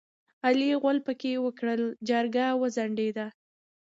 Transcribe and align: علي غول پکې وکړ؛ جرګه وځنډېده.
علي 0.45 0.69
غول 0.81 0.97
پکې 1.07 1.31
وکړ؛ 1.45 1.77
جرګه 2.09 2.45
وځنډېده. 2.61 3.27